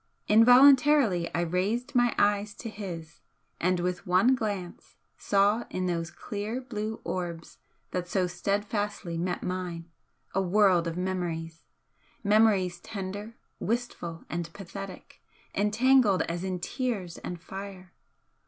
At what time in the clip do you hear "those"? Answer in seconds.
5.85-6.09